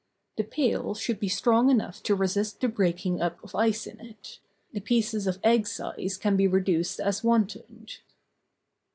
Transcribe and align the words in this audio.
The 0.35 0.43
pail 0.43 0.95
should 0.95 1.19
be 1.19 1.29
strong 1.29 1.69
enough 1.69 2.01
to 2.09 2.15
resist 2.15 2.59
the 2.59 2.67
breaking 2.67 3.21
up 3.21 3.37
of 3.43 3.53
ice 3.53 3.85
in 3.85 3.99
it. 3.99 4.39
The 4.73 4.79
pieces 4.79 5.27
of 5.27 5.37
egg 5.43 5.67
size 5.67 6.17
can 6.17 6.35
be 6.35 6.47
reduced 6.47 6.99
as 6.99 7.23
wanted. 7.23 7.97